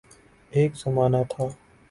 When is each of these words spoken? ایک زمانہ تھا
ایک 0.51 0.71
زمانہ 0.81 1.21
تھا 1.31 1.43